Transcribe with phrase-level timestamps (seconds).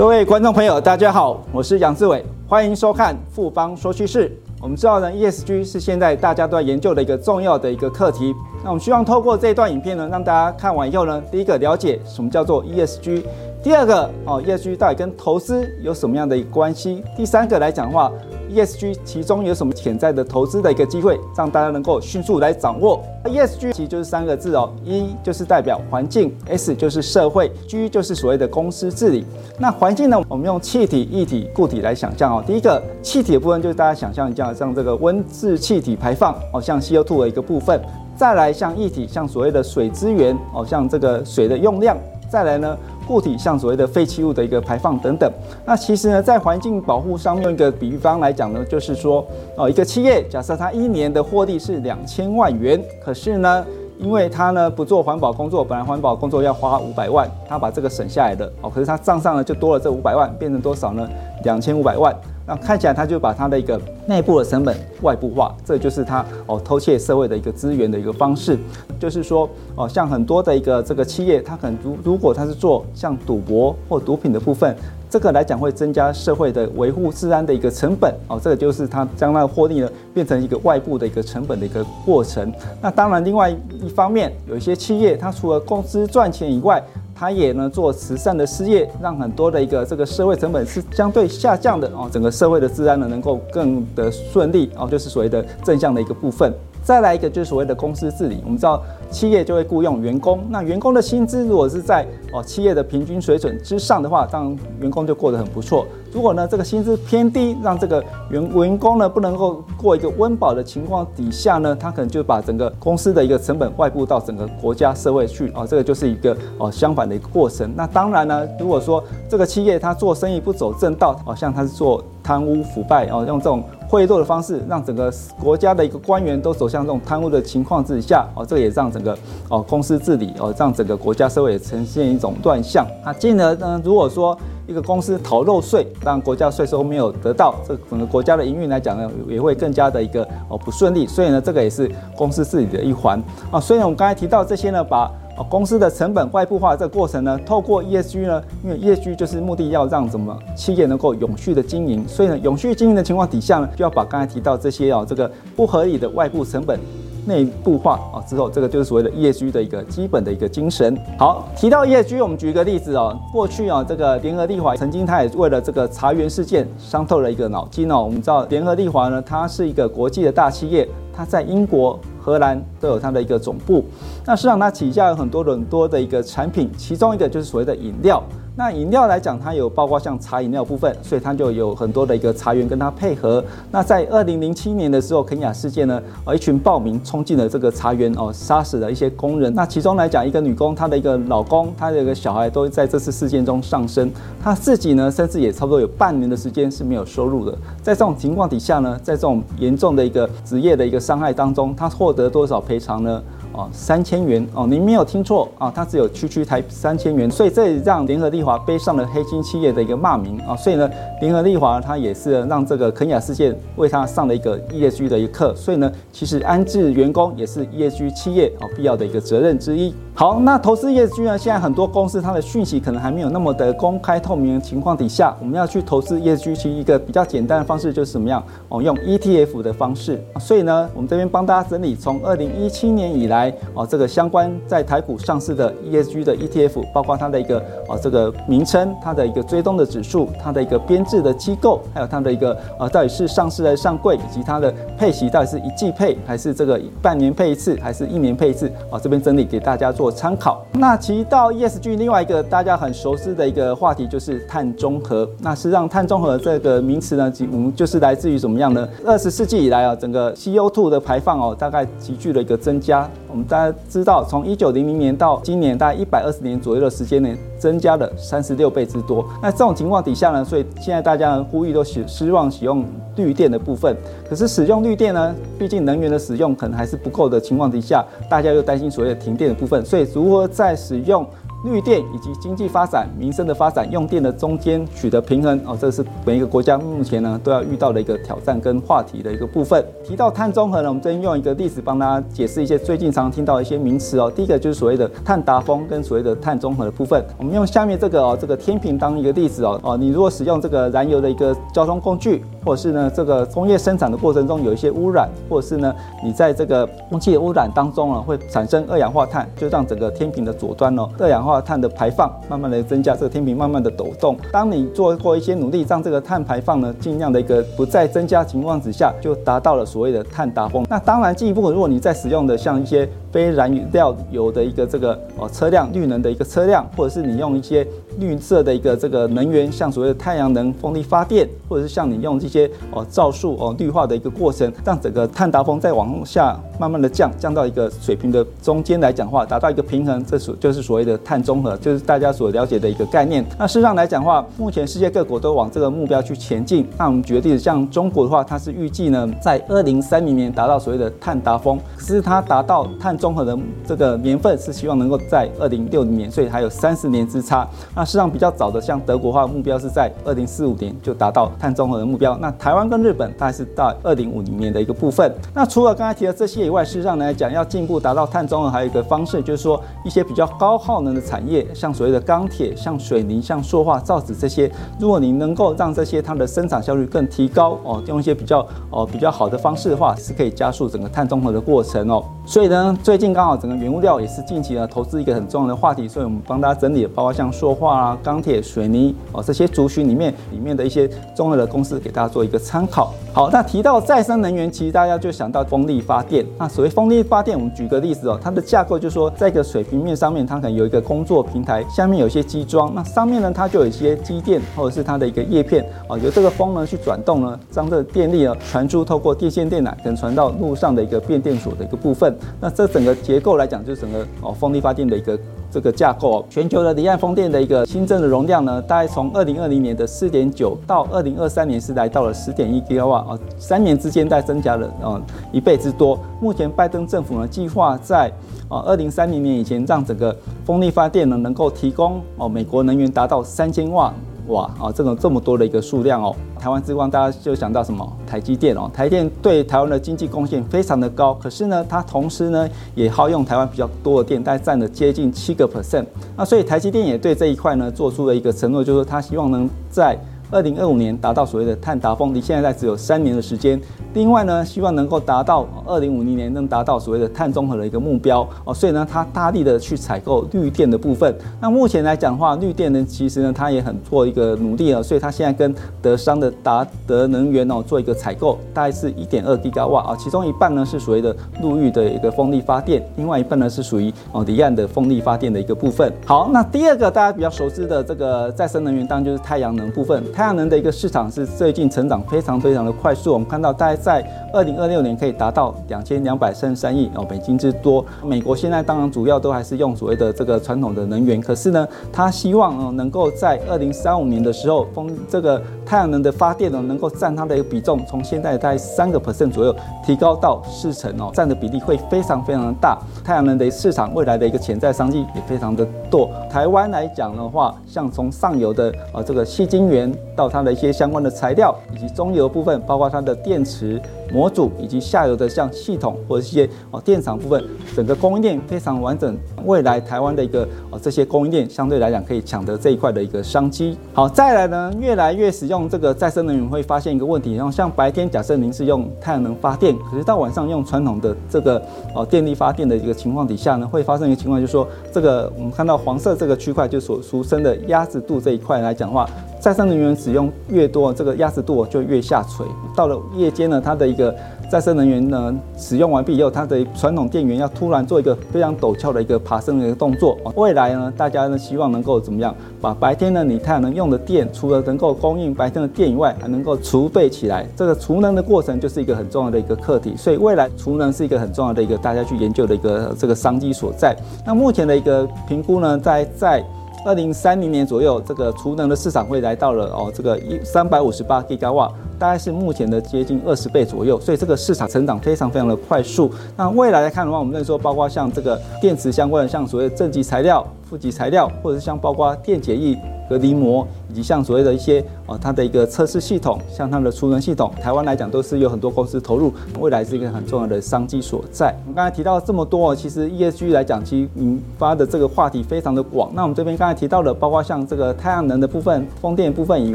[0.00, 4.34] 各位观众朋友，大家好，我是杨志伟，欢迎收看富邦说趋势。
[4.58, 8.34] 我们知道呢，ESG 是现在大家都在研究的一个重要的一个课题。
[8.64, 13.22] 那我们希望透过这段影片呢，让大家看完以后呢，第一个了解什么叫做 ESG，
[13.62, 17.04] 第二个哦，ESG 到底跟投资有什么样的一个关系？
[17.14, 18.10] 第三个来讲的话。
[18.50, 23.02] ESG 其中有什么潜在的投资的一个机会，让大家能够迅速来掌握。
[23.24, 29.24] ESG 其实就是三个字哦，E 就是代表环境，S 就是社会，G 就是所谓的公司治理。
[29.58, 32.42] 那环境呢，我们用气体、液体、固体来想象哦。
[32.46, 37.80] 第一个气体的部分就是大家想象一下，像这个温室气体排放哦，像 CO2 的一个部分。
[38.16, 41.96] 再来像液体，像所谓的水资源哦，像这个水的用量。
[42.28, 42.76] 再来呢，
[43.10, 45.28] 固体像所谓的废弃物的一个排放等等。
[45.64, 53.66] 那其实呢，在环境保护上面，用一个比喻方来讲呢，就是说，哦，一个企业假设它一年的获利是两千万元，可是呢，
[53.98, 61.08] 因为它呢不做环保工作，本来环保工作要花五百万，它把这个省下来的哦，可是它账上呢就多了这五百万，变成多少呢？
[61.42, 62.14] 两千五百万。
[62.50, 68.58] 那看起来他就把他的一个内部的成本外部化，这就是他哦偷窃社会的一个资源的一个方式。
[68.98, 74.74] 就是说哦，像很多的一个这个企业，他可能如如果他是做像赌博或毒品的部分，
[75.08, 78.40] 这个来讲会增加社会的维护治安的一个成本哦。
[78.42, 82.52] 这个就是他将那个获利呢变成一个外部的一个成本的一个过程。
[82.82, 86.82] 那当然，另外一方面，有一些企业，它除了公司赚钱以外，
[87.20, 96.50] 他也呢做慈善的事业，让很多的一个这个社会成本是相对下降的哦，整个社会的治安呢能够更的顺利哦，就是所谓的正向的一个部分。
[96.82, 105.86] 再来一个就是所谓的公司治理，我们知道企业就会雇佣员工，那员工的薪资如果是在哦企业的平均水准之上的话，当然员工就过得很不错。
[106.12, 117.70] 如果呢这个薪资偏低，让这个员员工呢不能够过一个温饱的情况底下呢，他可能就把整个公司的一个成本外部到整个国家社会去哦，这个就是一个哦相反的一个过程。
[117.76, 123.62] 那当然呢，如果说这个企业他做生意不走正道，好像他是做贪污腐败哦，用这种。
[123.90, 129.18] 贿赂的方式，让整个国家的一个官员都走向这种贪污的情况之下，哦，这个也让整个
[129.48, 132.86] 哦公司治理哦，让整个国家社会呈现一种乱象。
[133.04, 134.38] 那进而呢，如果说
[134.70, 141.06] 一个公司逃漏税，让国家税收没有得到，这整个国家的营运来讲呢，也会更加的一个哦不顺利。
[141.06, 143.20] 所以呢，这个也是公司治理的一环
[143.50, 143.58] 啊。
[143.58, 145.10] 所以呢，我们刚才提到这些呢，把。
[145.48, 156.78] 公司的成本外部化这个过程呢，透过 ESG 呢，因为 ESG 就是目的要让什么企业能够永续的经营，所以呢，永续经营的情况底下呢，就要把刚才提到这些哦，这个不合理的外部成本
[157.26, 160.96] 内部化啊之后，这个就是所谓的 ESG 的一个基本的一个精神。
[161.18, 168.02] 好，提到 ESG，我们举一个例子哦，过去啊，这个联合利华曾经他也为了这个茶园事件伤透了一个脑筋哦。
[168.02, 171.98] 我们知道联合利华呢，它是一个国际的大企业，它在英国。
[172.22, 173.82] 荷兰都有它的一个总部，
[174.26, 178.22] 那实际上它旗下有很多很多的一个产品，其中一个就是所谓的饮料。
[178.60, 183.42] 那饮料来讲，它有包括像茶饮料部分，所以它就有很多的一个茶园跟它配合。
[183.70, 189.50] 那在二零零七年的时候，肯亚事件呢，呃，一群暴民冲进了这个茶园哦，杀死了一些工人。
[189.54, 194.12] 那其中来讲，一个女工，她的一个老公，她的一个小孩都在这次事件中丧生。
[194.42, 197.52] 她自己呢，甚至也差不多有半年的时间是没有收入的。
[197.80, 203.22] 在这种情况底下呢，在这种严重的一个职业的一个伤害当中，她获得多少赔偿呢？
[203.52, 204.46] 哦，三千元。
[204.54, 205.48] 哦，您没有听错。
[205.58, 210.38] 啊，它只有区区才三千元，所以这也让联合利华背上了黑心企业的一个骂名。
[210.40, 210.88] 啊，所以呢，
[211.20, 219.94] 联合利华它也是让这个肯雅事件为它上了一个 ESG 的一个课，所以呢，其实安置员工也是 ESG 企业啊必要的一个责任之一。
[220.20, 230.22] 好，那投资 ESG 呢，现在很多公司它的讯息可能还没有那么的公开透明的情况底下，我们要去投资 ESG，其实一个比较简单的方式就是什么样哦，用 ETF 的方式。
[230.38, 233.50] 所以呢，我们这边帮大家整理从二零一七年以来。
[233.72, 249.00] 哦，这个相关在台股上市的 ESG 的 ETF，包括它的一个哦这个名称，它的一个追踪的指数，它的一个编制的机构，还有它的一个呃到底是上市还是上柜，以及它的配息到底是一季配还是这个半年配一次，还是一年配一次啊？
[249.02, 250.64] 这边整理给大家做参考。
[250.72, 255.28] 那提到 ESG，另外一个大家很熟知的一个话题就是碳中和。
[255.40, 258.88] 那实际上碳中和这个名词呢，我们就是来自于怎么样呢？
[259.04, 263.08] 二十世纪以来啊，整个 CO2 的排放哦，大概急剧的一个增加。
[263.30, 269.24] 我们大家知道，从一九零零年到今年，大概一百二十年左右的时间内，增加了三十六倍之多。
[269.40, 272.84] 那这种情况底下呢，所以现在大家呼吁都希希望使用
[273.16, 273.96] 绿电的部分。
[274.28, 279.84] 可是使用绿电呢，毕竟能源的使用可能还是不够的情况底下，大家又担心所谓的停电的部分。
[279.84, 281.24] 所以如何在使用
[281.62, 289.84] 绿电以及经济发展、民生的发展、用电的中间取得平衡哦，这是每一个国家目前呢都要遇到的一个挑战跟话题的一个部分。
[290.02, 294.30] 提到碳中和呢，我们这边用一个例子帮大家解释一些最近常听到的一些名词哦。
[294.34, 297.22] 第一个就是所谓的碳达峰跟所谓的碳中和的部分。
[297.36, 314.36] 我们用下面这个哦，这个天平当一个例子哦哦，你如果使用这个燃油的一个交通工具，或者是呢这个工业生产的过程中有一些污染，或者是呢你在这个空气的污染当中呢会产生二氧化碳，就让整个天平的左端哦二氧化化碳的排放慢慢的增加，这个天平慢慢的抖动。
[314.52, 320.84] 当你做过一些努力，让这个碳排放呢尽量的一个不再增加情况之下，就达到了所谓的碳达峰。
[320.88, 327.86] 那当然进一步，如果你在使用的像一些非燃料油的一个这个哦车辆，绿能的一个车辆，或者是你用一些
[328.18, 343.44] 绿色的一个这个能源，像所谓的太阳能、风力发电，或者是像你用这些哦皂树哦绿化的一个过程，让整个碳达峰再往下慢慢的降，降到一个水平的中间来讲话，达到一个平衡，这所就是所谓的碳中和，就是大家所了解的一个概念。
[343.58, 346.86] 那事实上来讲的话，目前世界各国都往这个目标去前进。
[346.98, 353.56] 那我们举个例子，像中国的话，它是预计呢在二零三零年达到所谓的碳达峰，可是它达到碳综合的
[353.86, 357.68] 这个年份是希望能够在二零六零年，所以还有三十年之差。
[357.94, 362.36] 那事实上比较早的，像德国的话，目标是在二零四五年就达到碳中和的目标。
[362.40, 365.30] 那台湾跟日本大概是到二零五零年的一个部分。
[365.54, 382.24] 那除了刚才提的这些以外，事实上来讲，要进一步达到碳中和，还有一个方式就是说，一些比较高耗能的产业，像所谓的钢铁、像水泥、像塑化、造纸这些，如果你能够让这些它的生产效率更提高哦，用一些比较哦比较好的方式的话，是可以加速整个碳中和的过程哦。
[382.46, 393.12] 所以呢，最近刚好整个原物料也是近期呢投资一个很重要的话题，所以我们帮大家整理，包括像塑化啊、钢铁、水泥哦这些族群里面里面的一些重要的公司，给大家做一个参考。
[393.32, 396.46] 好，那提到再生能源，其实大家就想到风力发电。
[396.56, 412.32] 那所谓风力发电，我们举个例子哦，它的架构就是说，在一个水平面上面，它可能有一个工作平台，下面有一些机桩，那上面呢，它就有一些机电或者是它的一个叶片啊，由这个风呢去转动呢，将这个电力呢传出，透过电线电缆，可能传到路上的一个变电所的一个部分。
[412.60, 415.38] 那这整整个结构来讲，就是整个哦风力发电的一个。
[415.72, 426.18] 这个架构，全球的离岸风电的一个新增的容量呢，大概从二零二零年的四点九到二零二三年是来到了十点一吉瓦啊，三年之间在增加了哦一倍之多。
[426.40, 428.28] 目前拜登政府呢计划在
[428.68, 434.12] 啊二零三零年以前让整个风力发电呢能够提供哦美国能源达到三千瓦。
[434.50, 438.06] 哇啊，这种这么多的一个数量哦，台湾之光大家就想到什么？
[438.26, 446.04] 台积电哦，台电对台湾的经济贡献非常的高，可是呢，它同时呢也耗用台湾比较多的电，大概占了接近七个 percent。
[446.36, 450.18] 那所以台积电也对这一块呢做出了一个承诺，就是说它希望能在
[450.50, 453.80] 二零二五年达到所谓的碳达峰，离现在只有三年的时间。
[454.14, 458.74] 另外呢，希望能够达到二零五零年能达到所谓的碳中和的一个目标哦。
[458.74, 461.32] 所以呢，它大力的去采购绿电的部分。
[461.60, 465.00] 那目前来讲的话，绿电呢，其实呢，它也很做一个努力啊。
[465.00, 470.16] 所以它现在跟德商的达德能源哦做一个采购，大概是一点二吉瓦啊。
[470.18, 476.12] 其中一半呢是所谓的陆域的一个风力发电，另外一半呢是属于哦离岸的风力发电的一个部分。
[476.26, 480.20] 好，那第二个大家比较熟知的这个再生能源，当然就是太阳能部分。
[480.40, 488.02] 太阳能的一个市场是最近成长非常非常的快速，我们看到大概在二零二六年可以达到两千两百三十三亿哦美金之多。
[488.24, 502.98] 美国现在当然主要都还是用所谓的这个传统的能源，可是呢，他希望哦能够在二零三五年的时候，风这个太阳能的发电呢能够占它的一个比重，从现在大概三个 percent 左右提高到四成哦，占的比例会非常非常的大。
[503.22, 506.30] 太阳能的市场未来的一个潜在商机也非常的多。
[506.50, 514.00] 台湾来讲的话，像从上游的呃这个细晶圆到它的一些相关的材料，以及中游部分，包括它的电池
[514.32, 517.62] 模组，以及下游的像系统或者一些哦电厂部分，
[517.94, 519.36] 整个供应链非常完整。
[519.66, 523.98] 未来台湾的一个哦这些供应链相对来讲可以抢得这一块的一个商机。
[524.14, 531.82] 好，再来呢，越来越使用这个再生能源，会发现一个问题，然后像白天假设您是用太阳能发电，可是到晚上用传统的这个
[532.14, 539.28] 哦电力发电的一个情况底下呢，会发生一个情况，就是说这个我们看到黄色这个区块，就所俗称的鸭子肚这一块来讲的话。
[539.60, 542.66] 再生能源使用越多，这个压实度就越下垂。
[542.96, 544.34] 到了夜间呢，它的一个
[544.70, 550.38] 再生能源呢使用完毕以后，它的传统电源要突然做一个非常陡峭的一个爬升的一个动作。
[550.56, 557.66] 未来呢，大家呢希望能够怎么样，把白天呢你太阳能用的电，除了能够供应白天的电以外，还能够储备起来。
[557.76, 560.16] 这个储能的过程就是一个很重要的一个课题。
[560.16, 564.16] 所以未来储能是一个很重要的一个大家去研究的一个这个商机所在。
[564.46, 566.64] 那目前的一个评估呢，在在。
[567.04, 571.90] 二零三零年左右，这个储能的市场会来到了哦，这个一三百五十八 G 瓦。
[572.20, 576.30] 大概是目前的接近二十倍左右，所以这个市场成长非常非常的快速。
[576.54, 582.94] 那未来来看的话，我们认为说，包括像这个电池相关的，像所谓正极材料、负极材料，或者是像包括电解液。
[583.30, 591.72] 隔离膜，以及像所谓的一些呃，它的一个测试系统，像它的储能系统，台湾来讲都是有很多公司投入，未来是一个很重要的商机所在。
[591.84, 596.28] 我们刚才提到这么多，其实 ESG 来讲，其实引发的这个话题非常的广。
[596.34, 599.94] 那我们这边刚才提到的，包括像这个太阳能的部分、风电部分以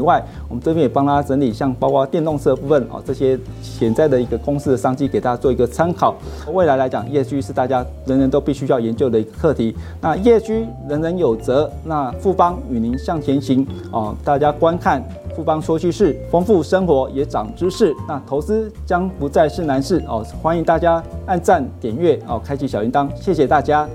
[0.00, 6.14] 外，我们这边也帮大家整理，像包括电动车部分哦，这些潜在的一个公司的商机，给大家做一个参考。
[6.50, 9.76] 未来来讲，ESG 是大家人人都必须要研究的一个课题。
[10.00, 15.04] 那 ESG 人人有责，那富邦与您向前行哦，大家观看
[15.36, 17.94] 富邦说趋势，丰富生活也长知识。
[18.08, 23.86] 那投资将不再是难事哦，欢迎大家按赞、点阅哦，开启小铃铛，谢谢大家。